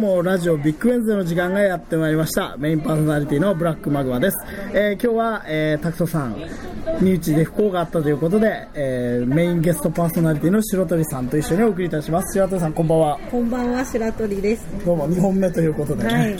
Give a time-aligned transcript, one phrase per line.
[0.00, 2.56] もラジオビッグウェンズデーの時間がやってまいりました。
[2.58, 4.36] メインパーソナリティのブラックマグマです、
[4.72, 6.36] えー今日は、えータクトさん
[7.02, 12.32] 身内で不幸があったということで、えーメインゲストパーソナリティの白鳥さんと一緒にお送りいたします。
[12.38, 13.18] 白鳥さんこんばんは。
[13.30, 14.66] こんばんは白鳥です。
[14.86, 16.36] どうも2本目ということでね、はい。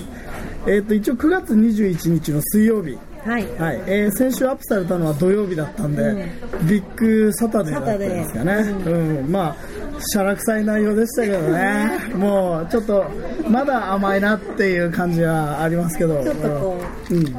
[0.67, 3.47] えっと一応9月21日の水曜日はい。
[3.59, 3.83] はい。
[3.87, 6.31] えー先週アップされたのは土曜日だったんで、
[6.69, 8.53] ビッグサタデーだったんですかね、
[8.87, 9.31] うん。
[9.31, 9.57] まあ、
[10.01, 13.05] しゃらくさい内容でしたけどね、もうちょっと
[13.49, 16.79] まだ甘いなっていう感じはありますけど、ちょっとこ
[17.11, 17.15] う。
[17.15, 17.27] ん、うん。
[17.27, 17.31] う、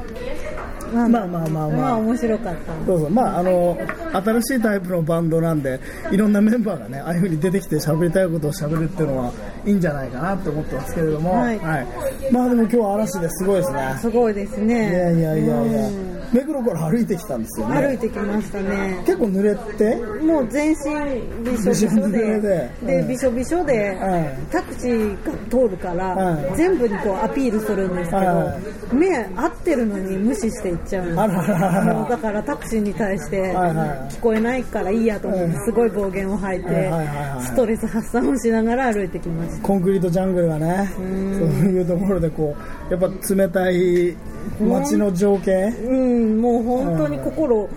[0.94, 1.70] ままあまあまあ。
[1.70, 2.86] まあ面白かった。
[2.86, 3.10] そうそう。
[3.10, 3.78] まあ、あの
[4.14, 5.80] 新しいタイプのバンドなんで
[6.12, 9.32] いろんなメンバーがねああいう風に出てきて喋りたいことを喋るっていうのは
[9.66, 11.60] いいんじゃないかなと思ってますけれども、はい。
[12.32, 13.96] まあでも今日は嵐ですごいですね。
[14.00, 14.90] すごいですね。
[14.90, 15.88] いやいやいやいや。
[15.88, 16.12] うん。
[16.32, 17.76] 目黒から歩いてきたんですよね。
[17.76, 19.04] 歩いてきましたね。
[19.06, 19.96] 結構濡れて？
[20.24, 20.76] もう全身
[21.44, 22.40] びしょびしょで、
[22.82, 23.06] で。
[23.08, 26.56] びしょびしょでは、タクシーが通るからは、い。
[26.56, 28.58] 全部にこうアピールするんですけは
[28.90, 31.18] ど、目合ってるのに無視していっちゃうんです。
[31.18, 34.14] だからタクシーに対してはいはい。
[34.14, 35.66] 聞こえないからいいやと思ってうん。
[35.66, 37.44] すごい暴言を吐いてはいはいはいはい。
[37.44, 42.56] ストレス発散をしながら歩いてきましたコンクリートジャングルがねそういうところでこ
[42.90, 44.16] うやっぱ冷たい
[44.60, 45.52] 街の情景、
[45.84, 47.70] うんもう本当に心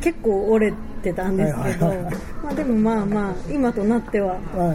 [0.00, 1.86] 結構折れてたんですけど
[2.42, 4.74] まあでもまあまあ今となってはは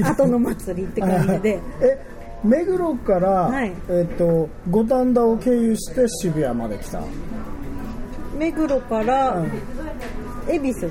[0.00, 0.02] い。
[0.02, 1.60] 後の祭りって感じで。
[1.80, 3.72] え目黒から、はい。
[3.88, 7.00] えっと五反田を経由して渋谷まで来た？
[8.36, 9.44] 目黒から
[10.48, 10.90] 恵比寿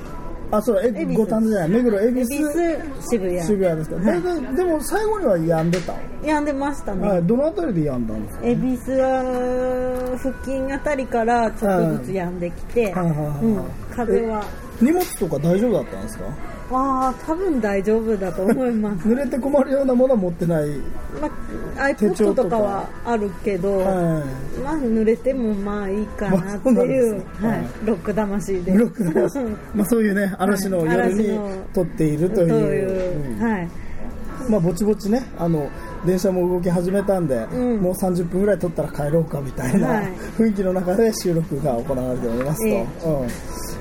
[0.50, 2.30] あそうえ五反田じゃない目黒恵比恵寿
[3.10, 3.40] 渋谷。
[3.42, 4.22] 渋谷ですか、はい。
[4.22, 7.08] でででも最後には病んでた、病んでましたね。
[7.08, 8.46] はい、どのあたりで病んだんですか？
[8.46, 13.44] 恵比寿は付近あたりからちょっとずつ病んできて、はいはいはいはい。
[13.44, 14.44] うん、風邪は
[14.80, 16.24] 荷物とか大丈夫だったんですか？
[16.70, 20.68] ああ多分大丈夫だと思います、濡れて困るようなものは持ってない、
[21.18, 21.30] ま
[21.78, 24.22] あ、手帳 iPod とかとかはあるけど、は
[24.62, 27.24] まあ濡れてもまあいいかなってまあそうなんいう、ね。
[27.40, 28.74] はい、ロック魂で。
[28.74, 31.38] ロックのまあそういうね嵐の夜に
[31.72, 33.42] 撮っているという、という、うん。
[33.42, 33.68] はい。
[34.50, 35.70] まあぼちぼちねあの
[36.04, 37.80] 電車も動き始めたんで、うん。
[37.80, 40.12] もう30分ぐらい撮ったら帰ろうかみたいな、はい。
[40.36, 42.82] 雰囲気の中で収録が行われておりますと、え。
[42.82, 43.28] うん、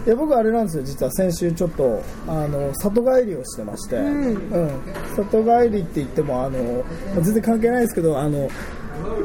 [0.07, 4.05] いや僕あれなんですよ実は先週ちょっとあの里帰りをしてまして、ん。
[4.05, 4.69] うん。
[5.17, 6.85] 里帰りって言ってもあの
[7.15, 8.49] 全然関係ないですけどあの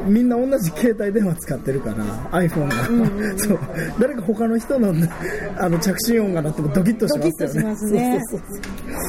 [0.05, 3.59] みんな同じ携帯電話使ってるから iPhone が、そう。
[3.99, 4.93] 誰か他の人の
[5.59, 7.77] あの着信音が鳴ってもドキッとしますよね。
[7.77, 8.41] そうそう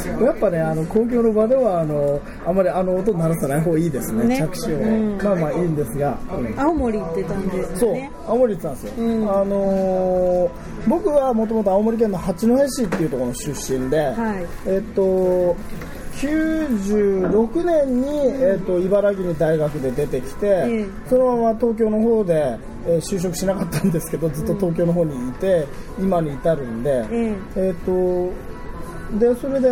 [0.03, 4.25] そうやっぱねあの公共の場ではあのあまりあの音鳴らさない方がいいですね。
[4.25, 4.37] ね。
[4.37, 5.17] 着信音、うん。
[5.23, 6.59] まあまあいいんですが、うん。
[6.59, 7.95] 青森行ってたんですそう。
[8.27, 9.31] 青森行ってたんですよ、うん。
[9.31, 10.49] あのー
[10.85, 14.45] 僕はもともと青森県の八戸市っていうところの出身で、はい。
[14.67, 15.55] えっと
[16.19, 18.07] 96年に、
[18.41, 20.85] えっと、茨城に大学で出てきて、ええ。
[21.09, 25.65] そのまま東京の方で、えー就職しなかったんですけどずっと東京の方にいて、
[25.99, 27.71] 今に至るんで、ええ。
[27.71, 28.31] っと
[29.17, 29.69] でそれで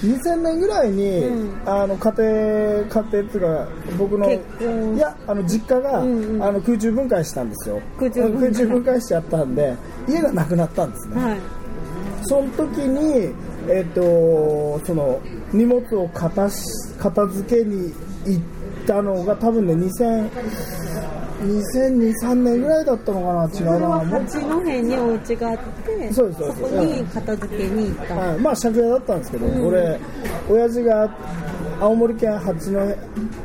[0.00, 1.68] 2000年ぐらいに、うん。
[1.68, 6.42] あの家庭家庭っていうか僕のいやあの実家が、うんうん。
[6.42, 7.80] あの空中分解したんですよ。
[7.98, 8.40] 空中分解。
[8.40, 9.74] 空中分解しちゃったんで
[10.08, 11.38] 家がなくなったんですね、はい。
[12.22, 13.34] その時に
[13.68, 15.20] えっ、とその
[15.52, 16.56] 荷物を片し
[16.98, 17.92] 片付けに
[18.26, 18.42] 行っ
[18.86, 20.30] たのが多分ね2000
[21.36, 30.00] 2002、3年ぐらいだったのかな違うのはなもう八戸にお家があってそうですそこに片付けに行った、はい、まあ借家だったんですけど、俺
[30.48, 31.10] 親父が
[31.80, 32.96] 青森県八戸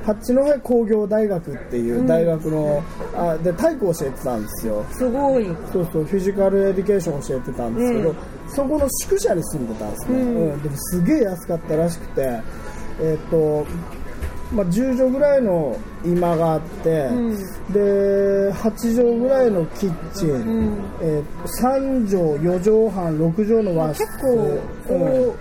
[0.05, 2.83] 八戸工業大学っていう大学の、
[3.15, 4.85] あで体育を教えてたんですよ。
[4.91, 5.45] すごい。
[5.71, 8.15] そうそうフィジカルエデュケーションを教えてたんですけど、うん。
[8.47, 10.51] そこの宿舎に住んでたんですね、うん。
[10.53, 10.63] うん。
[10.63, 12.39] でもすげえ安かったらしくて
[13.01, 13.65] えっ、と
[14.53, 17.35] まあ、10畳ぐらいの居間があって、ん。
[17.71, 20.77] で8畳ぐらいのキッチン、ん。
[21.01, 24.05] えー3畳4畳半6畳の和室。
[24.05, 25.29] 結構こうん。
[25.29, 25.33] う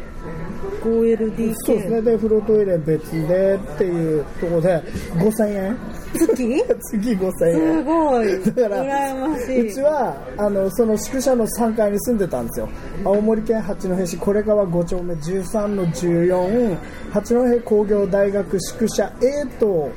[0.83, 2.03] 5LDK そうですね。
[2.03, 4.83] で風呂トイレ別でっていうところで
[5.15, 5.77] 5000円。
[6.15, 6.65] 月？
[6.91, 7.79] 月5000円。
[7.79, 8.55] すごい。
[8.55, 9.69] だから羨ましい。
[9.69, 12.69] うちはあのその宿舎の3階に住んでたんですよ。
[13.05, 16.77] 青森県八戸市これから5丁目13の14
[17.13, 19.91] 八戸工業大学宿舎 A 棟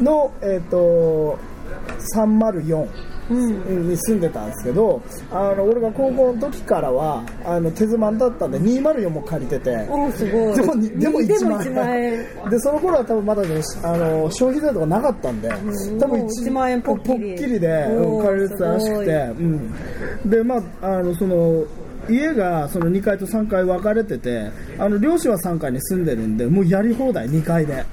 [0.00, 1.38] の、えー、と
[2.16, 5.00] 304うんに住んでたんですけど
[5.30, 10.56] あの俺が高校の時からはあの手妻だったんで204も借りてておーすごい。
[10.56, 11.64] でもにでも1万
[12.02, 17.60] 円1でその頃は多分まだねあの消費税とかなかったんで、多分もう1万円ぽっきり。
[17.60, 17.68] で、
[18.22, 21.64] 借りれてたらしくて、うん、でまああのその
[22.08, 27.84] 家がその2階と3階分かれててあの両親は3階に住んでるんでもうやり放題2階で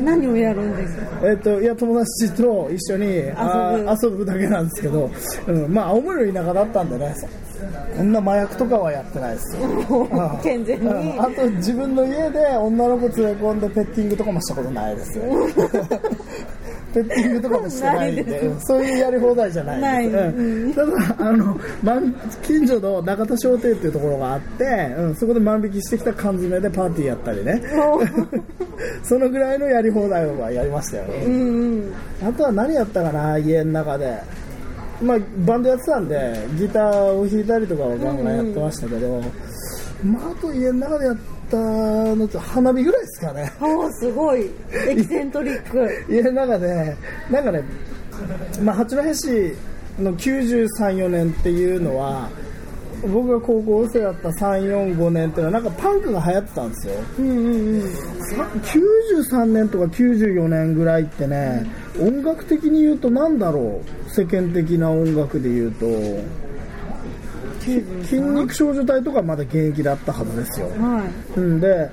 [0.00, 1.28] 何をやるんですか？
[1.28, 4.24] えっと、いや友達と一緒にあ遊ぶ。
[4.24, 5.10] だけなんですけど、
[5.48, 7.14] うん、まあ青森の田舎だったんでね
[7.96, 9.56] こんな麻薬とかはやってないです。
[9.56, 9.62] よ
[10.10, 10.42] うん。
[10.42, 10.86] 健全に。
[10.86, 11.20] うん。
[11.22, 15.20] あと自分の家で女の子連れ込んでペッティングとかもしたことないです
[16.92, 18.46] ペッティングとかもしてないんでです。
[18.46, 20.06] うんそういうやり放題じゃないない。
[20.06, 20.74] うん。
[20.74, 24.64] ただあの万近所の中田商店っていうところがあって、
[24.98, 27.62] うん、そこで万引きしてきた缶詰でパーティーやったりね。
[29.02, 32.28] そのぐらいのやり放題はやりましたよ、うんうん。
[32.28, 34.18] あとは何やったかな家の中で。
[35.02, 39.20] まあバンドやってたんでギターを弾いたりとかはガンガンやってましたけど、
[40.04, 41.16] まああと家の中でやっ
[41.50, 43.52] たのって花火ぐらいですかね。
[43.60, 44.50] おーすごい。
[44.88, 45.88] エキセントリック。
[46.12, 46.96] 家の中で
[47.30, 47.62] なんかね、
[48.62, 49.54] まあ、八戸市
[50.00, 50.66] の93、
[50.96, 52.28] 4年っていうのは
[53.12, 56.94] 僕が高校生だった3、4、5年っていうのはなんかパンクが流行ってたんですよ。
[57.18, 57.90] うんうんうん。
[57.90, 61.66] さ93年とか94年ぐらいってね
[62.00, 64.10] 音楽的に言うとなんだろう？
[64.10, 65.86] 世間的な音楽で言うと
[67.62, 71.04] 筋肉少女隊とかまだ現役だったはずですよ、は
[71.36, 71.40] い。
[71.40, 71.90] うんで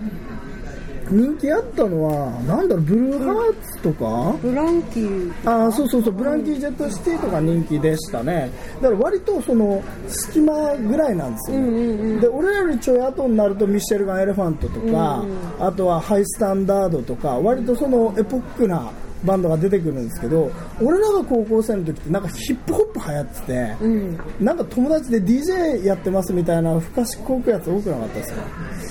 [1.11, 8.51] 人気あったのはなんだろうブルーハーツとか、ブランキーあーそうそうそうブランキー・ジェット・シティとか人気でしたね。
[8.79, 11.57] だから割とその隙間ぐらいなんですよ。
[11.57, 15.25] ね、で俺らよりちょい後になるとミシェルガン・エレファントとか、
[15.59, 18.91] あとはハイスタンダードとか割とそのエポックな
[19.23, 20.51] バンドが出てくるんですけど
[20.81, 24.19] 俺らが高校生の時ってなんかヒップホップ流行ってて、うん。
[24.39, 28.41] なんか友達で DJ やってますみたいなふかしこくやつ多くなかったですか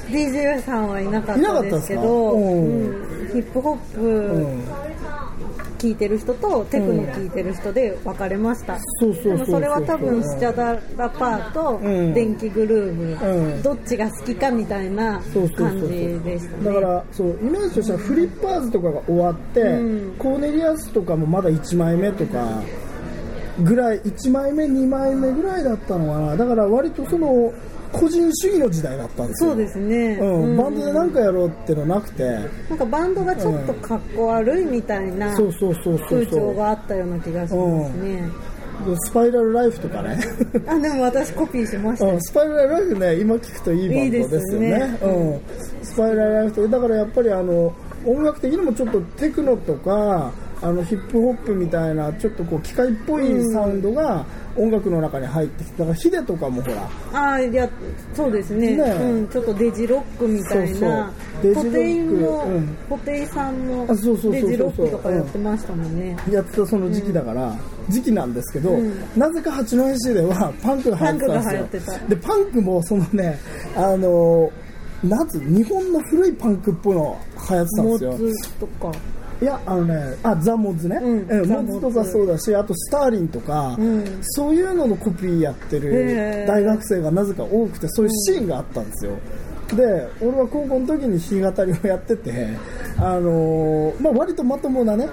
[0.08, 2.86] ？DJ さんはいなかったですけど、うん。
[2.86, 3.28] うん。
[3.32, 4.87] ヒップホッうプ
[5.78, 12.14] ん聴いてる人とテクノ聴いてる人で分かれました、そうそうそうそうでもそれは多分スチャダラパーとうん。
[12.14, 13.62] 電気グルーヴ、うん。
[13.62, 15.22] どっちが好きかみたいな
[15.56, 15.88] 感じ
[16.24, 16.64] でしたね。
[16.64, 20.14] だからそうイメージとしてはフリッパーズとかが終わって、うん。
[20.18, 22.62] コーネリアスとかもまだ1枚目とか
[23.62, 26.36] ぐらい1枚目2枚目ぐらいだったのかな。
[26.36, 27.52] だから割とその
[27.92, 29.50] 個人主義の時代だったんですよ。
[29.50, 30.42] そうですね、うん。
[30.50, 30.56] うん。
[30.56, 32.38] バンドで何かやろうってのなくて。
[32.68, 38.22] なんかバンドがちょっとかっこ悪いみたいなそうそうそうそう風潮そうがあったような気がしますね、
[38.86, 40.18] でスパイラルライフとかね。
[40.66, 42.06] あでも私コピーしました。
[42.06, 44.70] うん、スパイラルライフね今聞くといいバンドですよね。
[44.70, 44.98] ね。
[45.02, 45.40] うん、
[45.84, 47.72] スパイラルライフとだからやっぱりあの
[48.06, 54.26] 音楽的にもちょっとテクノとかあのヒップホップみたいなちょっとこう機械っぽいサウンドが
[54.56, 56.82] 音楽の中に入ってきてだからヒデとかもほら。
[57.12, 57.68] ああいや
[58.12, 58.76] そうですね。
[58.76, 58.82] ね。
[58.82, 61.12] うん、ちょっとデジロックみたいな
[61.42, 61.64] そうそう。
[61.64, 62.76] ホテイも、うん。
[62.88, 67.56] ホテイさんもデジロックとかやってましたもんね、やってたその時期だから、
[67.88, 68.94] 時期なんですけど、うん。
[69.16, 71.98] なぜか八戸市ではパンクが流行ってたんですよ。
[72.08, 73.38] でパンクもそのね
[73.76, 74.50] あの
[75.04, 77.16] なんつう日本の古いパンクっぽいの
[77.48, 78.32] 流行ってたんモですよ。
[78.42, 78.92] ツとか
[79.40, 81.80] いやあのねあザ・モッズね、うんモッズ。
[81.80, 84.18] とかそうだしあとスターリンとか、うん。
[84.22, 89.12] そういうののコピーやってへるー大学生がなぜか多くてそういうシーンがあったんですよ、
[89.76, 92.48] で俺は高校の時に弾き語りをやってて、
[92.96, 95.08] あのーまあ、割とまともなね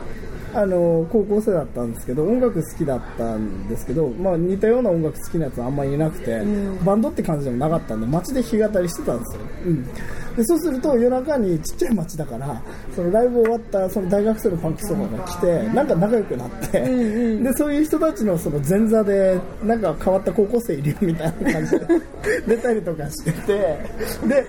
[0.53, 6.41] あのー高校生だったんですけど音楽好きだったんですけど、まあ、似たような音楽好きなやつはあんまりいなくて、
[6.83, 9.87] バンドって感じでもなかったんで街で弾き語りしてたんですよ、うん、
[10.35, 12.61] でそうすると夜中にちっちゃい街だから
[12.93, 21.87] そのライブ終わったその大学生のパンクとかが来てなんか仲良くなって、でそういう人たちのその前座でなんか変わった高校生いるよみたいな感じで
[22.47, 23.47] 出たりとかしてて
[24.27, 24.45] で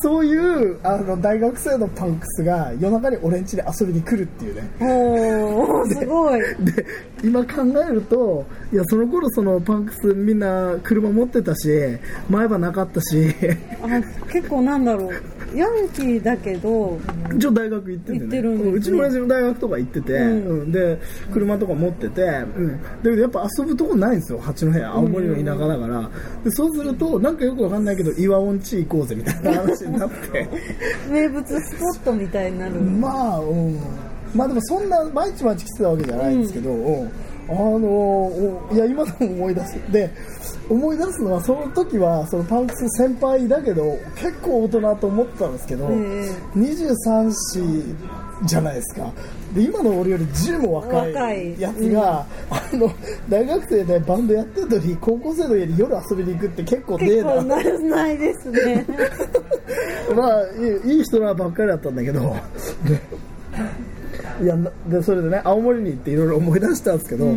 [0.00, 4.70] そういうあの大学生のパンクスが夜中に俺ん家に遊びに来るっていうね。
[4.80, 6.40] おおすごい。
[6.60, 6.86] で
[7.22, 11.68] 今考えるといやその頃そのパンクスみんな車持ってたし
[12.28, 13.34] 前歯なかったし。
[13.82, 13.88] あ
[14.32, 15.10] 結構なんだろう
[15.54, 16.98] ヤンキーだけど
[17.34, 18.72] 一応大学行ってて、ね、てるんですね。
[18.72, 20.60] うちの親父も大学とか行ってて、うん。
[20.60, 20.72] うん。
[20.72, 20.98] で
[21.32, 26.10] 車とか持ってて、うん、だけどやっぱ遊ぶとこないんですよ八戸青森の田舎だから、
[26.44, 30.48] でそうするとなんかよくわかんないけど岩音地行こうぜみたいな話になって。
[31.10, 32.74] 名物スポットみたいになる。
[32.80, 33.78] まあ、うん、
[34.34, 37.10] まあでもそんな毎日毎日来てたわけじゃないんですけど、うん
[37.48, 39.92] あのおいや今でも思い出す。
[39.92, 40.10] で
[40.68, 49.12] 思い出すのはその時はそのパンクス先輩だけど結構大人と思ってたんですけど、え23歳じゃないですか。
[49.54, 51.54] で今の俺より10も若若い。
[51.54, 52.90] いやつが、あの
[53.28, 58.86] 大学生でバンドやってるのに高校生の家に夜遊びに行くって結構ねえ結構ないですね。
[60.16, 60.42] まあ
[60.86, 62.20] いい人らばっかりだったんだけど。
[62.20, 63.00] で
[64.42, 67.34] いやなでそれでね青森に行っていろいろ思い出したんですけど、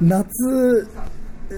[0.00, 0.86] 夏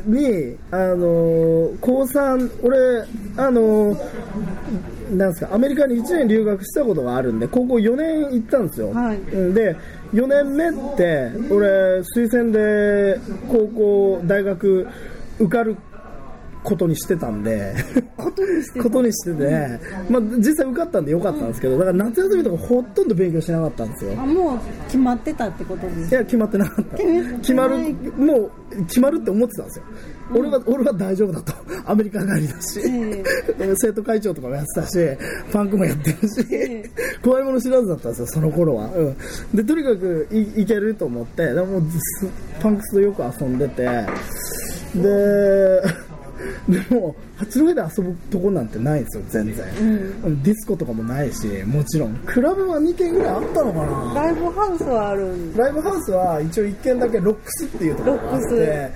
[0.04, 3.96] に、あの高3、俺、あの
[5.10, 8.92] なんですか、アメリカに1年留学したことがあるんで、高校4年行ったんですよ。
[8.92, 9.76] はいうんで、
[10.12, 14.86] 4年目って、俺、推薦で高校、大学
[15.38, 15.76] 受かる
[16.66, 17.74] ことにしてたんで、
[18.18, 19.80] ことにしてことにしてて、
[20.10, 24.12] まあ、実際受かったんでよかったんですけど、だから夏休みとかほとんど勉強しなかったんですよ。
[24.20, 26.96] あもう決まってたってことですいや、決まってなかった。
[26.96, 27.78] 決まる、
[28.16, 28.50] もう、
[28.86, 29.84] 決まるって思ってたんですよ。
[30.34, 31.52] 俺は、俺は大丈夫だと。
[31.84, 33.22] アメリカ帰りだし、え
[33.78, 34.98] 生徒会長とかもやってたし、
[35.52, 36.90] パンクもやってるし、え
[37.22, 38.90] 怖いもの知らずだったんですよ、その頃は。
[38.92, 39.16] うん。
[39.54, 41.98] で、とにかくいいけると思って、でもず
[42.60, 43.84] パンクスとよく遊んでて、
[44.96, 45.82] で、
[46.68, 50.42] でも、八戸で遊ぶとこなんてないんですよ、全然。
[50.42, 52.14] ディスコとかもないし、もちろん。
[52.26, 54.14] クラブは2軒ぐらいあったのかな。
[54.22, 58.90] ライブハウスはあるんライブハウスは一応1軒だけロックスっていうところがあって。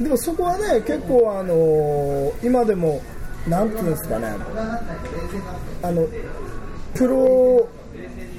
[0.00, 3.00] でもそこはね結構あのー今でも
[3.48, 4.26] なんていうんですかね。
[5.82, 6.04] あの
[6.94, 7.68] プロ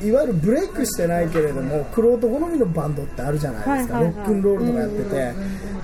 [0.04, 5.34] いわゆるブレイクしてないけれどもクロート好みのバンドってあるじゃないですか、ロックンロールとかやってて、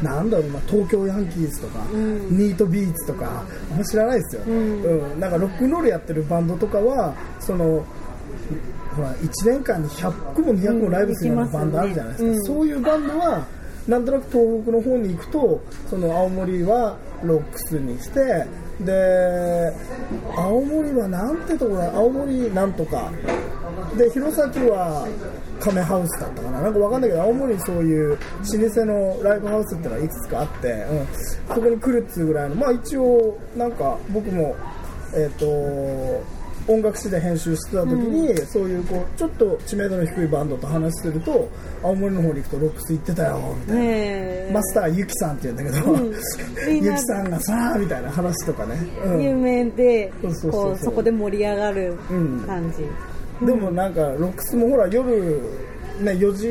[0.04, 5.20] なんだろう今東京ヤンキーズとか、ニートビーツとかあんま知らないですよ、うん。
[5.20, 7.86] なんかロックンロールやってるバンドとかはその
[8.96, 13.46] ほら1年間に100個も200個もライブするようなバンドあるじゃないですか、そういうバンドは
[13.88, 18.46] なんとなく東北の方に行くとその青森はロックスにして
[18.82, 19.74] で
[20.36, 23.12] 青森はなんてところだ青森なんとか
[23.98, 25.08] で弘前は
[25.60, 26.62] 亀ハウスだったかな。
[26.62, 28.16] なんかわかんないけど青森にそういう老
[28.70, 31.08] 舗のライブハウスってのはいくつかあって、うん、
[31.56, 34.56] そこに来るっつうぐらいのまあ一応なんか僕も
[35.14, 35.46] えっ、と
[36.68, 41.50] 音楽誌で編集してた時に、そういうこうちょっと知名度の低いバンドと話してると
[41.84, 44.52] 青森の方に行くとロックス行ってたよみたいな、ねえ。
[44.54, 46.18] マスターゆきさんって言うんだけど、みんな。
[46.92, 48.76] ゆきさんがさみたいな話とかね、
[49.06, 49.24] うん。
[49.24, 52.44] 有名でそこで盛り上がるうん。
[52.46, 52.86] 感じ、
[53.42, 55.42] でもなんかロックスもほら夜
[56.02, 56.48] ね4時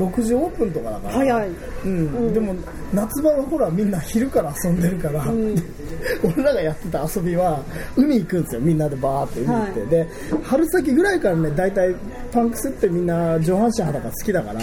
[0.00, 1.14] 6時オープンとかだから。
[1.14, 1.48] 早い。
[1.84, 2.34] うん。
[2.34, 2.54] でも
[2.92, 5.24] 夏場はほらみんな昼から遊んでるから、
[6.24, 7.62] 俺らがやってた遊びは
[7.96, 9.88] 海行くんですよみんなでバーって海行って、はい。
[9.90, 10.08] で
[10.42, 11.94] 春先ぐらいからね大体
[12.32, 14.60] パンクスってみんな上半身裸好きだから、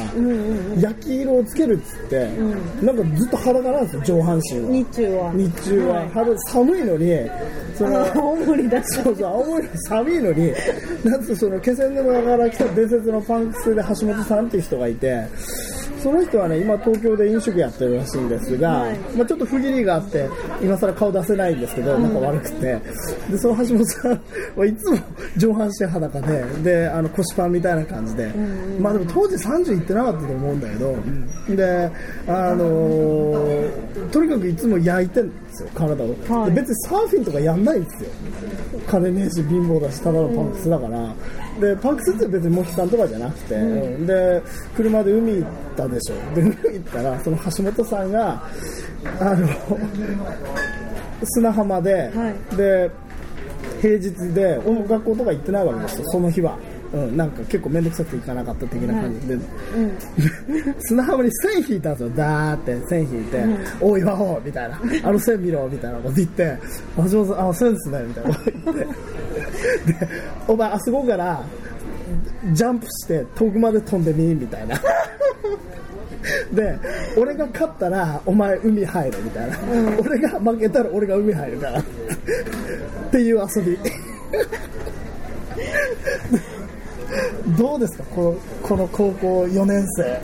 [0.79, 2.27] 焼き色をつけるっつって、
[2.81, 4.69] なんかずっと裸なんですよ上半身は。
[4.71, 5.31] 日中は。
[5.33, 6.09] 日中は。
[6.13, 7.29] 春寒いのに
[7.75, 8.79] そのあ青森だ。
[8.83, 10.53] しそうそう青森寒いのに
[11.03, 15.27] なんつうその気仙沼から来た伝説のパンクスで橋本さんっていう人がいて
[16.01, 18.97] その人はね今東京で飲食やってるらしいんですが、はい。
[19.15, 20.29] まあ、ちょっと不義理があって
[20.61, 22.79] 今更顔出せないんですけど仲悪くて。
[23.29, 24.21] でその橋本さん
[24.55, 24.97] はいつも
[25.37, 28.27] 上半身裸でであの腰パンみたいな感じで、
[28.79, 30.95] まあでも当時30いってなかったと思うんだけど、
[31.55, 31.91] で
[32.27, 35.23] あのーとにかくいつも焼いて
[35.59, 36.51] ですよ体を、はい。
[36.51, 38.09] で別にサーフィンとかやんないんですよ。
[38.87, 41.13] 金ねえし貧乏だしただのパンクスだから、
[41.59, 44.07] でパンクスって別にモヒカンとかじゃなくて、うん。
[44.07, 44.41] で
[44.75, 46.15] 車で海行ったでしょ。
[46.35, 48.43] で海行ったらその橋本さんが
[49.19, 49.47] あの
[51.23, 52.55] 砂浜で、はい。
[52.55, 52.89] で
[53.81, 56.57] 平日で学校とか行ってないわけですよその日は。
[56.91, 59.37] うん、なんか結構面倒くさくて行かなかった的な感じで、
[60.79, 63.43] 砂浜に線引いたんですよ、ダーって線引いて、
[63.79, 66.57] おい、岩尾みたいな、あの線見ろみたいなこと言って、
[66.97, 68.85] 橋本さん、あ、線ですねみたいなこと言って、
[69.93, 70.07] で、
[70.47, 71.43] お前、あそこから
[72.53, 74.75] ジャンプして遠くまで飛んでみみたいな。
[76.51, 76.77] で、
[77.17, 79.57] 俺が勝ったら、お前海入るみたいな。
[79.99, 81.79] 俺が負けたら俺が海入るから。
[81.79, 81.83] っ
[83.11, 83.77] ていう遊び。
[87.57, 88.03] どうですか？
[88.05, 88.37] この
[88.67, 90.21] この高校4年生。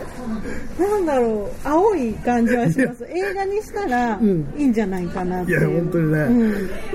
[0.79, 1.67] なんだろう。
[1.67, 3.05] 青い感じはします。
[3.05, 4.45] 映画にしたらん。
[4.57, 6.27] いいんじゃないかなっていや、本当にね。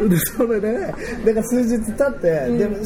[0.09, 0.81] で、それでね、
[1.25, 2.77] だから数日経って、でも、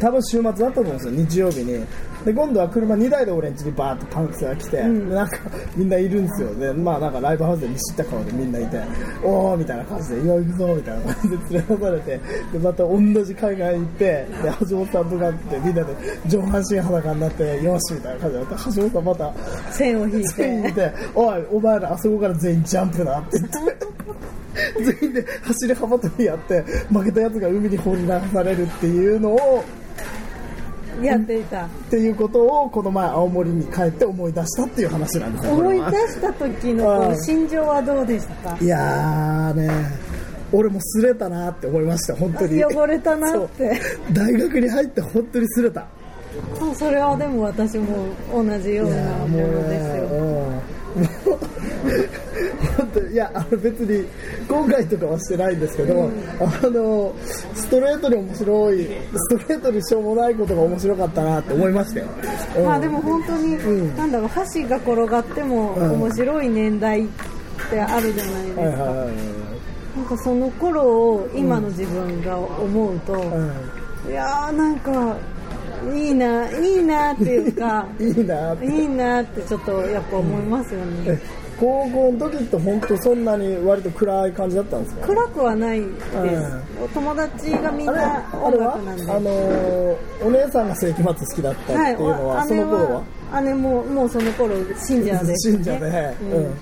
[0.00, 1.84] 多分週末だったと思うんですよ、日曜日に。
[2.24, 5.38] で、今度は車2台で俺ん家にバーってパンクスが来て、でなんか
[5.76, 6.54] みんないるんですよ。
[6.54, 8.80] で、まあなんかライブハウスで見知った顔でみんないて、
[9.22, 12.20] おーみたいな感じで、いや、行くぞみたいな感じで連れ出されて、
[12.52, 14.26] で、また同じ海岸行って、で、
[14.70, 15.94] 橋本さんとかってみんなで
[16.26, 19.34] 上半身裸になって、よしみたいな感じで、橋本さんまた、
[19.70, 24.04] 線を引いて全員で、おい、お前らあそこから全員ジャンプなって言って。
[24.80, 29.64] 全員で走り幅跳びやって負けたやつが海に放り流されるっていうのを
[31.02, 31.64] やっていた。
[31.64, 35.48] っていうことをこの前青森に帰って思い出したっていう話なんです。
[35.48, 38.58] 思い出した時の心情はどうでしたか？
[38.60, 39.70] いやーね
[40.52, 42.64] 俺もすれたなって思いました本当に。
[42.64, 43.74] 汚れたなって。
[43.74, 44.12] そう。
[44.12, 45.80] 大学に入って本当にすれた。
[45.80, 45.86] あ
[46.74, 50.08] それはでも私も同じようなものですよ
[53.12, 54.06] いやあの別に
[54.48, 57.14] 後悔とかはしてないんですけど、あの
[57.54, 62.06] ストレートに面白いストレートにしょうもないことが面白かったなって思いましたよ、
[62.56, 62.64] うん。
[62.64, 63.96] まあでも本当に、うん。
[63.96, 65.92] なんだろう箸が転がってもうん。
[65.92, 67.08] 面白い年代っ
[67.70, 69.44] てあるじゃないですか、はいはいはい
[69.94, 73.54] なんかその頃を今の自分が思うと、は
[74.06, 75.16] いいやーなんか
[75.94, 78.66] いいないいなっていうか いいなって。
[78.66, 81.20] いいなってちょっとやっぱ思いますよえね
[81.60, 85.06] 高校の時って本当そんなに割と暗い感じだったんですか？
[85.06, 89.10] 暗くはないです、う友達がみんな音楽なんで。
[89.10, 93.40] あのーお姉さんが世紀末好きだったっていうのは、はい、その頃は？
[93.42, 96.32] 姉ももうその頃信者です、ね、信者で、うん。
[96.32, 96.54] うん。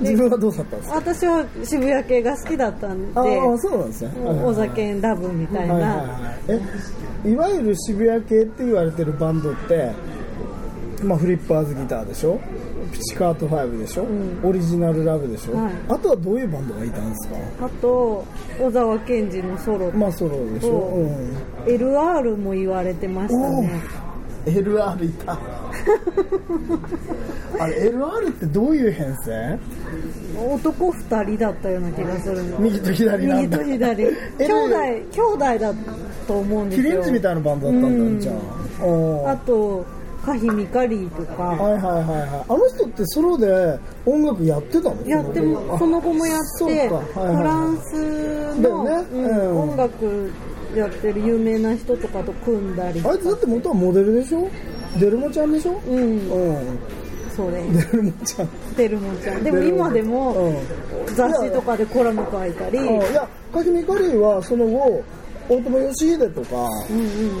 [0.00, 0.96] 自分はどうだったんですか？
[0.96, 3.24] 私は渋谷系が好きだったんでああ
[3.58, 4.10] そうなんですね。
[4.44, 6.60] お酒ラブみたいな、はいはいはい。
[7.24, 9.92] えいわゆる渋谷系って言われてるバンドって、
[11.04, 12.40] まあ、フリッパーズギターでしょ？
[12.92, 14.40] ピチカート5でしょ、ん。
[14.44, 15.72] オリジナルラブでしょ、はい。
[15.88, 17.36] あとはどういうバンドがいたんですか？
[17.66, 18.24] あと
[18.60, 19.90] 小沢健二のソロ。
[19.92, 21.02] まあソロでしょ、おう。
[21.04, 21.32] ん、
[21.66, 23.80] LR も言われてましたね。
[24.46, 25.38] LR いた。
[27.58, 29.58] あれ LR ってどういう編成？
[30.36, 33.58] 男2人だったような気がする右と左なんだ。
[33.58, 34.04] 右と左。
[34.38, 34.76] 兄弟
[35.12, 35.74] 兄弟だ
[36.26, 36.88] と思うんですよ。
[36.88, 38.18] キリンジみたいなバンドだったんだ、うん。
[38.20, 39.30] じゃあ。
[39.32, 39.84] あと
[40.24, 41.42] カヒミカリーとか。
[41.42, 42.44] はいはいはいはい。
[42.48, 45.06] あの人ってソロで音楽やってたの？
[45.06, 48.90] やってもその後もやってフランスの、ね。
[49.12, 49.60] うんうん。
[49.70, 50.32] 音楽
[50.76, 54.48] やってる有名な人とかと組んだりあいつだって元はモデルでしょ？
[54.98, 55.72] デルモちゃんでしょ？
[55.86, 56.30] うん。
[56.30, 56.78] うん。
[57.34, 58.48] それデルモちゃん。
[58.76, 59.42] テルモちゃん。
[59.42, 60.56] でも今でもうん。
[61.14, 62.78] 雑誌とかでコラム書いたり。
[62.78, 65.02] あいやカヒミカリーはその後
[65.48, 66.68] 大友義秀とか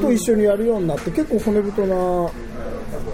[0.02, 2.30] と一緒にやるようになって結構骨太な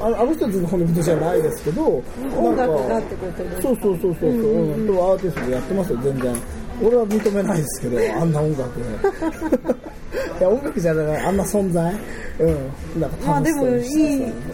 [0.00, 2.02] ああの人は全然骨太じゃないですけど
[2.36, 4.84] 音楽がってことですそうそうそうそう、う。
[4.84, 6.34] んとアーティストでやってますよ全然。
[6.82, 8.70] 俺は認めないですけどあんな音楽
[10.38, 11.94] いや音楽じゃないあんな存在？
[12.38, 13.00] うん。
[13.00, 13.80] なんかまあでもい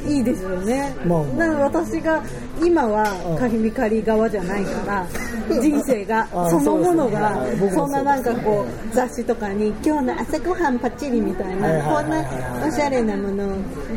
[0.08, 1.22] いいいですよね、まあ。
[1.22, 2.22] まあだから私が
[2.62, 5.06] 今はカヒミカリ側じゃないから
[5.60, 12.24] 人生があそのものがそんななんかこう雑誌とかに今日の朝ごはんパッチリみたいなこんな
[12.66, 13.48] おしゃれなもの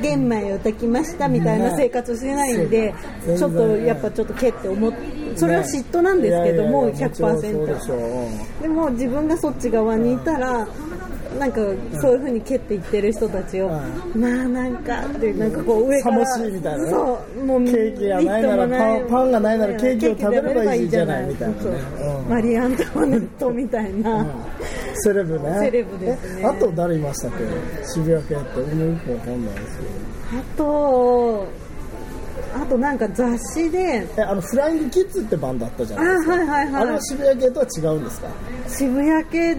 [0.01, 2.93] 玄米を炊きましたみたいな生活してないんで
[3.25, 4.93] ねちょっとやっぱちょっとけって思っ
[5.35, 7.99] それは嫉妬なんですけどもいやいやいやもちろんそうでしょう。
[8.59, 10.67] 100%でも自分がそっち側にいたら
[11.39, 11.61] なんか
[12.01, 13.81] そういうふうに蹴っていってる人たちを、は
[14.15, 16.89] まあなんかってなんかこう上からしいみたいなね。
[16.89, 21.25] そうもうケーキがないならパンパンがないならケーキを食べればいいじゃない。
[21.25, 21.61] みたいなね。
[21.61, 21.73] そう。
[21.73, 22.29] うん。
[22.29, 24.25] マリアントワネットみたいな、
[24.95, 25.59] セレブね。
[25.59, 26.41] セレブですね。
[26.41, 27.87] えあと誰いましたっけ？
[27.87, 30.39] 渋谷系って俺もよくわかんないですけど。
[30.39, 31.47] あと
[32.55, 36.31] あとなんか雑誌でえあのフライングキッズってバンドあったじゃあないですか。
[36.33, 38.27] はいはいあれははい渋谷系とは違うんですか？
[38.67, 39.57] 渋谷系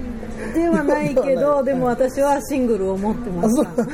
[0.54, 3.84] ではないけどでも私はシングルを持ってまあした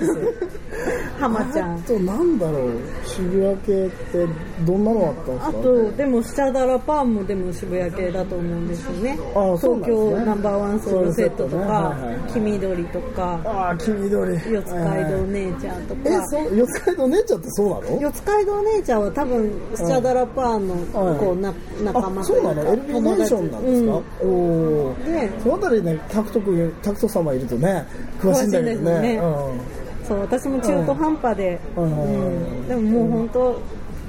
[1.19, 1.77] 浜ちゃん。
[1.77, 2.73] あとなんだろう。
[3.05, 4.27] 渋谷系って
[4.61, 9.19] どんなのあったんですあかとでもシャダラパンもでも渋谷系だと思うんですよね。
[9.35, 9.85] あそね。
[9.85, 11.67] 東京ナンバーワンソウルセットとソウルセットね。
[11.67, 12.33] かはいはいはい。
[12.33, 14.35] 黄緑とかああ黄緑。
[14.35, 18.01] 四街道姉ちゃんとえかそう四街道姉ちゃんってそうなの？
[18.01, 27.85] 四街道姉ちゃんは多分シャダラパンのはいこうな仲間あそうなの？LB ネーションなんですか、おおうんでそのあたりねタクト君タクト様いるとね
[28.21, 29.21] 詳しいんだけどね。
[30.07, 31.85] そう私も中途半端で、うん。
[31.85, 32.69] うん。
[32.69, 33.59] でももう本当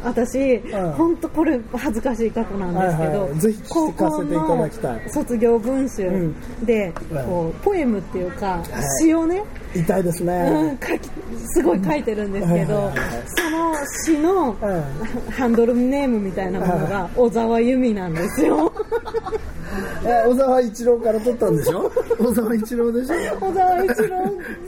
[0.06, 0.92] 私、ん。
[0.94, 3.40] 本当これ恥ずかしい過去なんですけど、はいはい。
[3.40, 5.02] ぜひ聞かせていただきたい。
[5.08, 6.32] 高校の卒業文集
[6.66, 6.94] で、
[7.26, 8.62] こうポエムっていうか、
[9.02, 9.44] 詩をね、
[9.76, 11.10] うん、痛いですうんね、書き
[11.54, 13.06] すごい書いてるんですけど、はいはいはい
[13.38, 14.84] その詩のうん。
[15.32, 18.72] ハンドルネームみたいなものが小沢由美なんですよ。
[20.06, 21.92] え小沢一郎から取ったんでしょ？
[22.18, 23.16] 小沢一郎でしょ？
[23.40, 24.18] 小沢一郎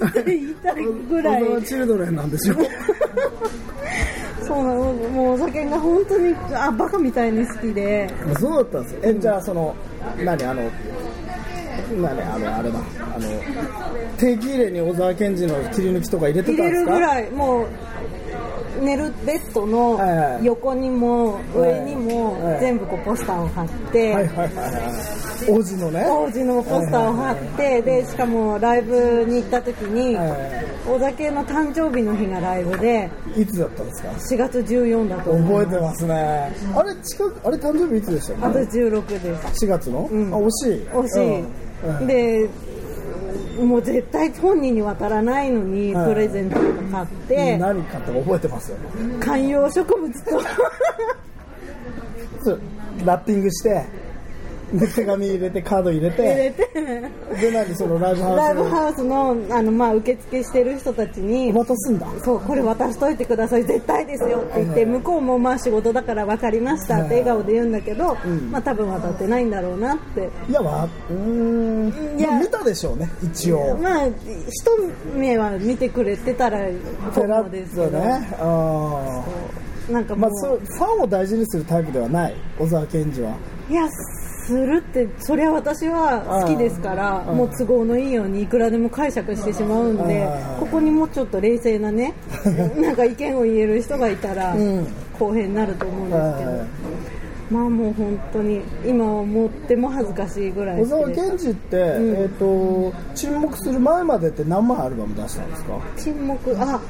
[0.08, 1.44] って言いたいぐらい。
[1.46, 2.56] 小沢チルドレンなんでしょ？
[4.46, 4.94] そうなの。
[4.94, 8.10] もうお酒が本当にあバカみたいに好きで。
[8.40, 9.76] そうだったんですよえじゃあその
[10.24, 10.70] 何あの
[12.02, 12.80] 何あのあれだ。
[12.80, 13.28] あの
[14.18, 16.92] 定期入れに小沢健二の切り抜きとか入れて入れたんですか？
[16.92, 17.32] るぐらい。
[17.32, 17.68] もう
[18.82, 20.00] 寝るベッドの
[20.44, 22.60] 横にも上にもはい。
[22.60, 24.30] 全部こうポスターを貼って、
[25.50, 26.06] 王子のね。
[26.08, 30.36] 当時のポスターを貼ってでしかもライブに行った時には
[30.86, 36.52] 小酒の誕生日の日がライブでいいつだったんですか？4月14だと覚えてますね。
[36.76, 38.60] あれ近くあれ誕生日いつでしたっけ？
[38.60, 39.20] あと16で
[39.54, 39.66] す。
[39.66, 40.34] 4月の、ん。
[40.34, 40.88] あ惜しい。
[40.90, 42.50] 惜しい、で
[43.66, 46.14] もう絶対本人に渡らないのにはい。
[46.14, 48.78] プレゼントとか買って、何買ったか覚えてますよ。
[49.20, 50.42] 観葉植物と
[53.06, 53.86] ラッピングして
[54.74, 56.68] で手紙入れてカード入れて入れて。
[57.42, 62.08] で何そのライブハウスライブハウスのあの、まあ、受付してる人たちに渡すんだ。
[62.24, 68.52] そうこれ渡しといてください絶対ですよって言って向こうもまあ仕事だから分かりましたって笑顔で言うんだけど、うん。
[68.52, 70.30] まあ多分渡ってないんだろうなって。
[70.50, 72.20] いやわうーん。
[72.20, 72.32] いや。
[72.32, 73.78] まあ見たでしょうね一応。
[73.78, 74.14] まあ一
[75.16, 76.60] 目は見てくれてたら
[77.14, 79.24] そうですけど、ッとねあ
[79.92, 82.36] なんかまあファンを大事にするタイプではない？
[82.60, 83.36] 小沢健二は。
[83.70, 83.88] いや
[84.48, 87.38] するってそれは私は好きですからうん。
[87.38, 90.60] もう都合のいいようにいくらでも解釈してしまうんでうん。
[90.60, 92.14] ここにもうちょっと冷静なね
[92.78, 94.88] なんか意見を言える人がいたらうん。
[95.20, 96.98] 公平になると思うんですけど。
[97.50, 101.30] まあもう本当に今思っても恥ずかしいぐらい小沢好きです。
[101.30, 102.16] 健二って、ん。
[102.24, 105.80] えっ、と沈黙する前までって何枚アルバム出したんですか？
[105.96, 106.82] 沈黙あ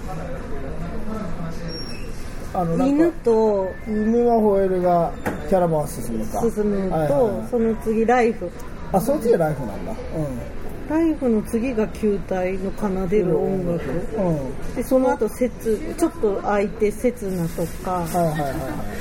[2.57, 5.13] あの犬と犬は吠えるが
[5.47, 6.41] キャラバン進むか。
[6.41, 7.47] 進むはいはいとはい。
[7.51, 8.49] その次ライフ。
[8.91, 9.93] あその次はライフなんだ。
[10.89, 13.91] ライフの次が球体の奏でる音楽。
[14.17, 14.27] うん。
[14.29, 14.75] うん。
[14.75, 18.47] でその後節ちょっと空いて刹那とかはいはいはいは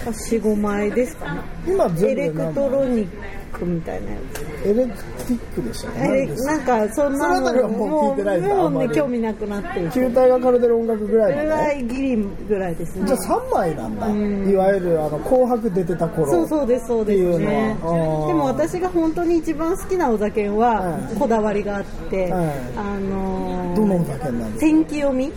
[0.04, 1.40] 45枚ですかね。
[1.66, 4.18] い今エレクトロニックみたいなや
[4.64, 9.90] エレクティックでしたねなんかそんなそのもうもうね興味なくなってる。
[9.90, 13.06] 球体が奏でる音楽ぐらいぐらいギリぐらいですね。
[13.06, 14.50] じゃあ3枚なんだ、うん。
[14.50, 16.30] いわゆるあの紅白出てた頃。
[16.30, 17.76] そうそうですそうですね。
[17.80, 25.30] でも私が本当に一番好きなお酒はうんこだわりがあって、うんあのーどのお酒なんですか天気読みっ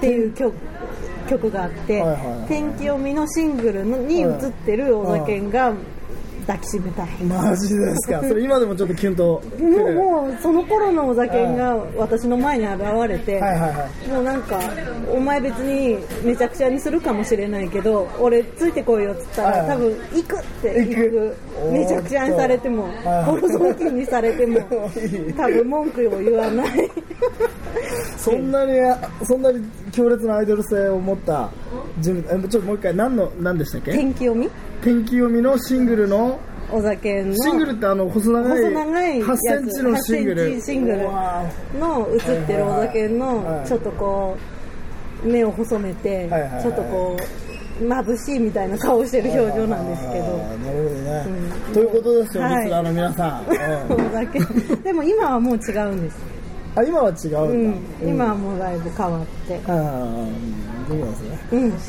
[0.00, 0.54] ていう曲
[1.28, 2.26] 曲があって、はいはい。
[2.40, 5.74] はい天気読みのシングルのに映ってるお酒が
[6.46, 8.22] 抱きしめたい、マジですか？
[8.26, 9.42] それ今でもちょっとキュンと。
[9.58, 12.78] もうもうその頃のお酒が私の前に現
[13.08, 14.08] れて、はいはいはい。
[14.10, 14.60] もうなんか
[15.12, 19.68] お前別にめちゃくちゃにするかもしれないけど俺ついてこいよっつったら、はいはい。
[19.70, 21.36] 多分行くって行く。
[21.72, 24.60] めちゃくちゃにされてもおーっとボロ雑巾にされても
[25.36, 26.90] 多分文句を言わない。
[28.18, 28.72] そんなに
[29.24, 29.64] そんなに
[29.96, 31.50] 強烈なアイドル性を持った
[32.00, 33.92] 人物えちょっともう一回何の何でしたっけ？
[33.92, 34.50] 天気読み？
[34.82, 36.38] 天気読みのシングルの
[36.70, 37.34] お酒の。
[37.34, 39.28] シングルってあの細長い細長いやつ。
[39.28, 40.42] 8センチのシングル。
[40.42, 40.98] 8センチシングル。
[41.78, 44.36] の映ってるお酒はいのちょっとこ
[45.24, 46.28] う目を細めて
[46.60, 47.16] ちょっとこ
[47.80, 50.14] う眩しいみたいな顔してる表情なんですけど。
[50.14, 51.26] なるほどね、
[51.68, 51.72] うん。
[51.72, 52.64] ということですよ、はい。
[52.64, 54.06] リスナーの皆さん、 うん。
[54.06, 54.38] お酒。
[54.82, 56.16] でも今はもう違うんです、
[56.76, 57.68] あ今は違ううん。
[57.70, 59.60] んだ、、今はもうだいぶ変わって。
[59.66, 60.56] ああ
[60.88, 61.38] そうなんですね。
[61.52, 61.72] うん。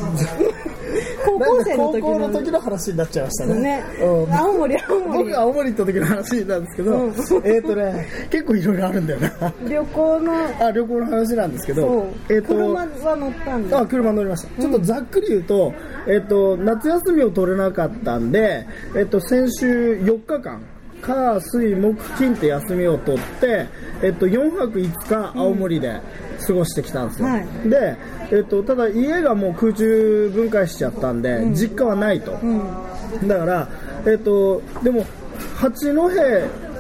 [1.26, 3.60] 高校生の高時校の時のの話になっちゃいましたね。
[3.62, 3.84] ね。
[4.02, 4.34] うん。
[4.34, 5.18] 青森青森。
[5.18, 7.14] 僕青森行った時の話なんですけど、うん。
[7.44, 9.54] えっ、とね結構いろいろあるんだよな。
[9.68, 12.86] 旅行のあ旅行の話なんですけそどう、えっ、と車は
[13.18, 13.80] 乗ったんだ。
[13.80, 15.74] あ車乗りました、ちょっとざっくり言うと,、
[16.08, 20.62] えっと夏休みを取れなかったんで、えっと先週4日間
[21.02, 23.68] 火水木金って休みを取って、
[24.02, 26.02] えっと4泊5日青森で
[26.46, 27.48] 過ごしてきたんですよ、はい。
[27.70, 27.96] で、
[28.32, 33.28] えっとただ家がもう空中分解しちゃったんで、実家はないと、うん。
[33.28, 33.68] だから、
[34.06, 35.06] えっとでも
[35.56, 36.10] 八戸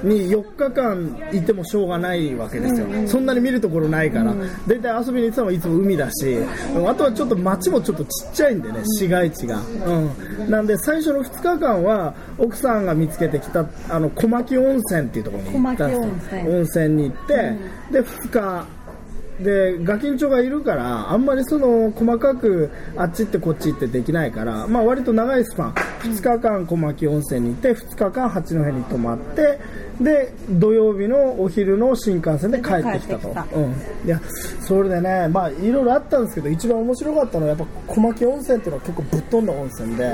[0.03, 4.33] に4日間いてもしょうがないわけですよ、そんなに見るところないから、
[4.67, 6.37] 大体遊びに行ってたのはいつも海だし、
[6.85, 16.41] あとはちょっと街もちょっとちっちゃいんでね、市街地が、うん、なんで最初の2日間は奥さんが見つけてきたあの小牧温泉っていうところに行ったんですよ。
[16.51, 16.87] 温泉。
[16.87, 17.55] に行って、
[17.91, 18.65] で2日
[19.41, 25.73] でガキンチョがいるからあんまりその細かくあっち行ってこっち行ってできないから、まあ、割と長いスパン。
[25.73, 29.59] 2日間小牧温泉に行って2日間八戸に泊まって
[30.01, 33.35] で土曜日のお昼の新幹線で帰ってきたと。
[33.53, 33.73] うん、
[34.05, 34.19] いや
[34.61, 40.13] それでねまあいろいろあったんですけど一番面白かったのはやっぱ小牧温泉っていうのは結構ぶっ飛んだ温泉で、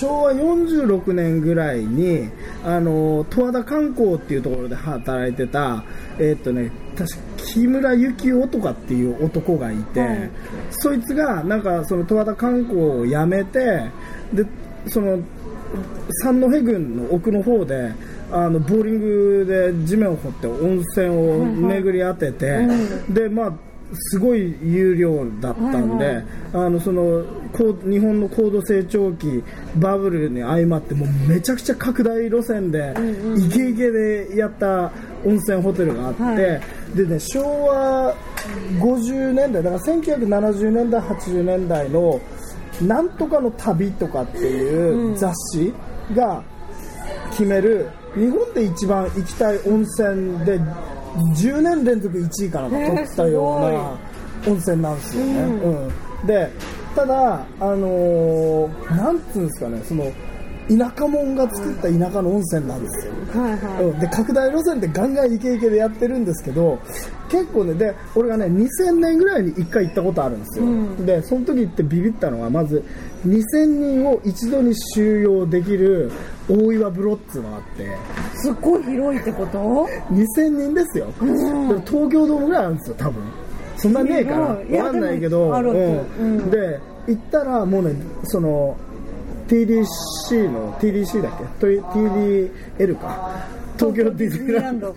[0.00, 2.30] 昭和46年ぐらいに
[2.64, 5.84] あの十和田観光っていうところで働いてた
[6.18, 10.30] えーっとね確か木村幸男とかっていう男がいて、はい。
[10.70, 13.90] そいつがなんかその十和田観光を辞めて
[14.32, 14.44] で
[14.88, 15.18] その
[16.22, 17.92] 三戸郡の奥の方で
[18.30, 22.66] あのボーリングで地面を掘って温泉を巡り当てて、
[23.08, 23.52] でまあ
[24.10, 26.24] すごい有料だったんで、はいはい。
[26.54, 27.24] あのその
[27.84, 29.42] 日本の高度成長期
[29.76, 32.94] バブルに相まってもうめちゃくちゃ拡大路線で、
[33.36, 34.90] イケイケでやった
[35.24, 36.36] 温泉ホテルがあって、はい。
[36.96, 38.14] でね昭和
[38.78, 42.20] 50年代だから1970年代80年代の
[42.82, 45.72] なんとかの旅とかっていう雑誌
[46.14, 46.42] が
[47.30, 50.60] 決める日本で一番行きたい温泉で
[51.36, 55.40] 10年連続1位かなんか取ったような温泉なんですよね。
[55.40, 56.26] うん。
[56.26, 56.50] で
[56.94, 60.12] ただ、あのーなんつうんですかねその
[60.68, 66.78] 田舎者が作った田舎の温泉なんですよ、はいはい、うん、で拡大路線ってガンガンイケイケでやってるんですけど
[67.28, 71.06] 結構ねで俺がね2000年ぐらいに1回行ったことあるんですよ、うん。
[71.06, 72.82] でその時行ってビビったのはまず
[73.26, 76.12] 2000人を一度に収容できる
[76.48, 77.96] 大岩風呂っていうのがあって。
[78.36, 79.58] すっごい広いってこと
[80.10, 83.22] ？2000人ですよ、でも東京ドームぐらいあるんですよ多分。
[83.76, 84.68] そんなねえかなすごい。
[84.70, 86.50] いやわかんないけでど、うん。
[86.50, 88.76] で行ったらもうねその
[89.48, 91.44] TDC の TDC だっけ？
[91.60, 93.64] と TDL か。
[93.76, 94.94] 東京ディズニーランド。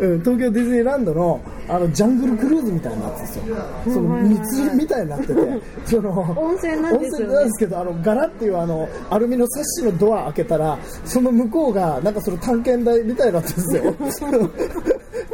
[0.00, 5.34] うん、東京ディズニーランドのあのジャングルクルーズみたいになってですよ、その道みたいになってて、
[5.84, 7.34] その温泉なんですよね。
[7.34, 13.54] 温泉なんですけど、あのガラっていうあのアルミのサッシのドア開けたら、その向こうがなんかその探検台みたいになってる
[13.94, 14.50] んですよ、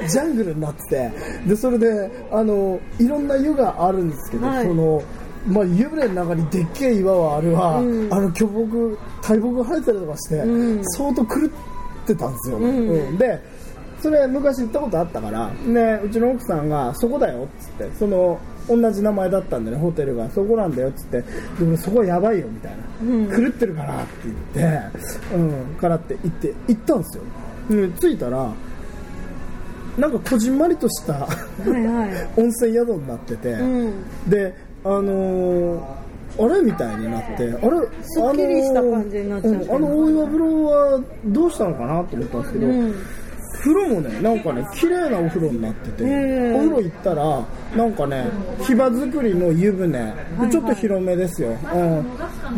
[0.09, 1.13] ジャングルになってて、
[1.47, 4.67] でそれであのいろんな湯があるんですけど、はい。
[4.67, 5.01] その
[5.47, 8.13] まあ、湯船の中にでっけえ岩はあるわ、うん。
[8.13, 10.85] あの巨木、大木が生えてたりとかして、うん。
[10.85, 12.63] 相当狂ってたんですよ、ん。
[12.63, 13.19] うん。
[13.19, 13.41] で
[14.05, 21.25] それ昔行ったことあったから、ね、うちの奥さんがそこだよっつってその同じ名前だったんでねホテルがそこなんだよっつって
[21.59, 24.37] でもそこはやばいよみたいな、うん狂ってるからって言っ
[24.91, 27.23] て、うん、からって言って行ったんですよ、
[27.71, 28.53] うん、着いたら
[29.97, 31.29] なんかこじんまりとしたは
[31.67, 32.11] いはい。
[32.37, 33.93] 温泉宿になってて、うん。
[34.29, 34.55] で
[34.85, 36.05] あのー
[36.37, 37.53] あれみたいになって、あれ、
[38.03, 39.55] すっきりした感じになっちゃう。
[39.55, 42.95] あのーうんあの大岩風呂はどうしたのかなと思ったんですけど、うん。
[43.65, 48.27] 風呂もね、なんかね、綺麗なお風呂になってて、お風呂行ったら、なんかね、
[48.63, 50.01] 火場作りの湯船、で
[50.37, 50.51] はい。
[50.51, 52.01] ちょっと広めですよ、うん、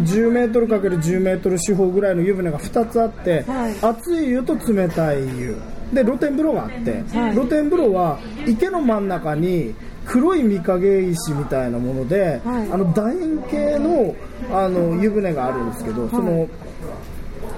[0.05, 3.75] 10メートルかける10メートル四方ぐらいの湯船が2つあって、はい。
[3.83, 5.55] 熱い湯と冷たい湯、
[5.93, 7.35] で露天風呂があって、はい。
[7.35, 9.75] 露天風呂は池の真ん中に
[10.07, 12.71] 黒い御影石みたいなもので、はい。
[12.73, 14.15] あの楕円形の
[14.51, 16.49] あの湯船があるんですけど、その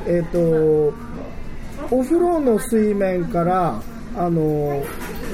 [0.07, 0.39] えっ、と
[1.91, 3.81] お風呂の水面から
[4.17, 4.83] あの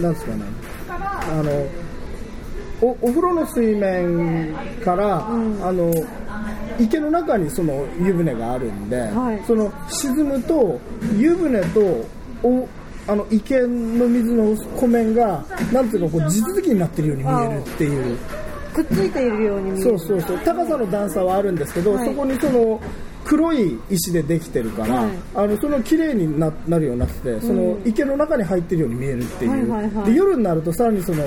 [0.01, 0.43] なんですかね。
[0.89, 1.51] あの
[2.83, 4.53] おお風呂の水面
[4.85, 5.31] から、あ
[5.73, 5.93] の
[6.79, 9.43] 池の中にその湯船があるんで、はい。
[9.47, 10.81] その沈むと
[11.17, 11.81] 湯船と
[12.43, 12.69] お
[13.07, 18.19] あの池の水の湖面がなんていうかこう地続きになってるように見えるっていう。
[18.75, 19.91] くっついているように見える。
[19.91, 20.39] そうそうそう。
[20.39, 22.09] 高さの段差はあるんですけど、はい。
[22.09, 22.81] そこにその
[23.25, 25.11] 黒い石でできてるから、はい。
[25.35, 30.07] あのその綺麗にななるようになっててその池の中に入ってるように見えるっていう、はいはいはい。
[30.07, 31.23] で夜になるとさらにその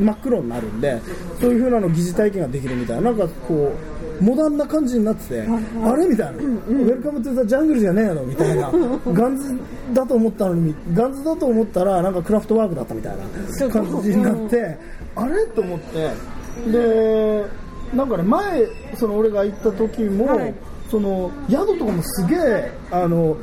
[0.00, 1.00] 真っ黒になるんで
[1.40, 3.02] そういう風なの疑似体験ができるみたいな。
[3.02, 5.48] なんかこうモダンな感じになってて、
[5.84, 8.70] あれみたいな、ウェルカムトゥザジャングルじゃねえのみたいな
[9.12, 9.58] ガンズ
[9.92, 13.24] だと思ったのにガンズだと思ったらなんかクラフトワークだったみたいな
[13.68, 14.76] 感じになって、
[15.14, 16.10] あれと思って。
[16.70, 17.44] で
[17.94, 20.54] なんかね前その俺が行った時も、はい。
[20.90, 23.36] その宿とかもすげえあの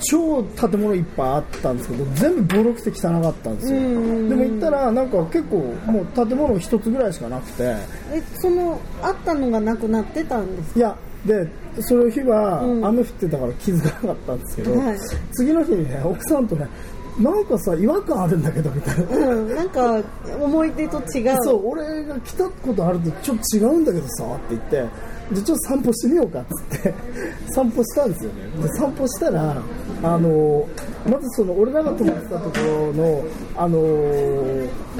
[0.00, 3.78] 超建物いっぱいあったんですけど全部ボロくて汚かったんですよ。
[3.78, 4.28] うん。
[4.28, 5.56] でも行ったらなんか結構
[5.86, 7.76] もう建物一つぐらいしかなくて。
[8.12, 11.48] えそのあったのがなくなってたんですいやで
[11.80, 12.86] その日はうん。
[12.86, 14.98] 雨降ってたから気づかなかったんですけど、はい。
[15.32, 16.68] 次の日にね奥さんとね
[17.18, 19.04] なんかさ違和感あるんだけどみたいな。
[19.16, 19.54] うん。
[19.56, 20.02] なんか
[20.38, 21.36] 思い出と違う。
[21.42, 24.84] そう俺が来たことあるとちょっと違うんだけどさって言って
[25.32, 26.94] でちょっと散歩してみようかっつって。
[27.52, 28.62] 散歩したんですよね。
[28.62, 29.62] で散歩したら
[30.02, 30.68] あの
[31.08, 33.24] まずその俺らが泊まってたところの
[33.56, 33.78] あの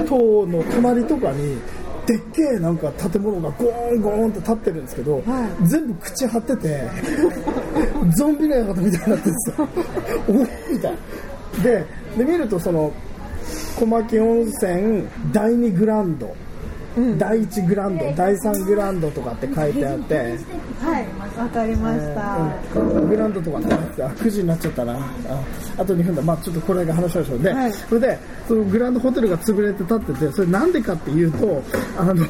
[0.05, 1.57] 塔の隣とかに
[2.07, 6.81] でっけえなんか建物がゴーンゴーンって立ってるんですけど、は全部口張ってて
[8.15, 9.67] ゾンビの館みたいになってるんですよ。
[10.29, 10.95] おみたい
[11.63, 11.85] で
[12.17, 12.91] で見るとその
[13.77, 16.33] 小牧温泉第2グランド、
[17.17, 21.07] 第1グランド第3グランドとかって書いてあって、はい
[21.37, 24.93] わかりました、うんグランドとかってあ9時になっちゃったな。
[24.93, 25.43] あ
[25.77, 26.21] あと2分だ。
[26.21, 27.73] まあちょっとこれだけ話しましょうで、はい。
[27.73, 31.63] それでそのグランドホテルが潰れて立っててそれなんでかっていうと
[31.97, 32.25] あの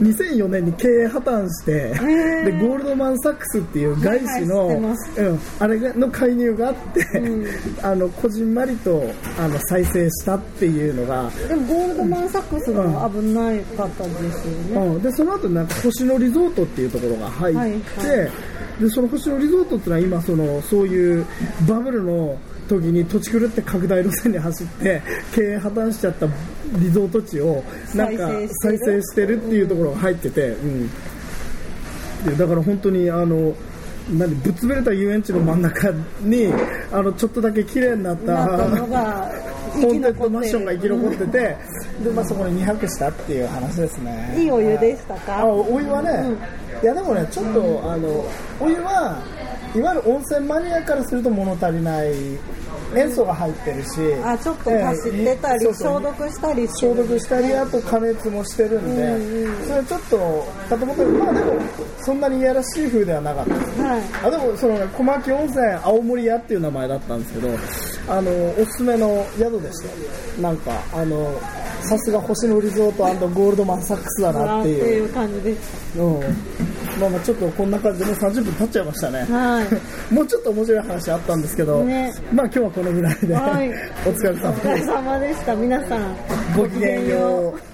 [0.00, 2.44] 2004年に経営破綻してー。
[2.44, 4.82] でゴールドマン・サックスっていう外資の、はいう
[5.34, 7.06] ん、あれの介入があって、
[7.82, 9.02] あのこじんまりと
[9.38, 18.30] あの再生したっていうのがでもゴールドマン・サックスも危なかったですよね、うん、でその後なんか星野リゾートっていうところが入って、はいは
[18.80, 21.26] でその星野リゾートっていうのは今そのそういう
[21.68, 25.02] バブルの時に土地狂って拡大路線に走って
[25.34, 26.26] 経営破綻しちゃった
[26.78, 27.62] リゾート地を
[27.94, 30.90] なんか再再生してるっていうところが入ってて、うん。
[32.24, 33.54] でだから本当にあの
[34.10, 36.48] 何ぶっ潰れた遊園地の真ん中に
[36.92, 39.30] あのちょっとだけ綺麗になったなったのが
[39.72, 41.56] ホーンテッドマンションが生き残ってて、
[42.02, 44.34] でまあ、そこに2泊したっていう話ですね。
[44.36, 46.36] いいお湯でしたあかお湯はね、
[46.82, 48.24] いやでもねちょっとあの
[48.60, 49.22] お湯は
[49.74, 52.12] いわゆる温泉マニアからすると物足りない
[52.96, 60.16] 塩素が入ってるしあちょっと走ってたり、えー消毒したりして消毒したりあと加熱もしてるんで、それちょっと
[60.68, 61.60] かと思ったけどまあでも
[61.98, 63.80] そんなにいやらしい風ではなかったです。
[63.80, 64.02] はい。
[64.24, 67.48] あでもそのね小牧温泉青森屋っていう名前だったんですけど
[68.08, 69.82] あのおすすめの宿でし
[70.36, 70.42] た。
[70.42, 71.40] なんかあの
[71.84, 75.08] さすが星野リゾートゴールドマンサックスだななっていう。
[75.10, 76.20] 感じですうん
[77.00, 79.62] まあまあちょっとこんな感じでもう30分経っちゃいましたねは
[80.10, 80.14] い。
[80.14, 82.12] もうちょっと面白い話あったんですけど、ね。
[82.32, 83.68] まあ今日はこのぐらいで、はい。
[84.06, 85.54] お疲れ様お疲れです様でした。
[85.56, 86.16] 皆さん
[86.56, 87.73] ごきげんよう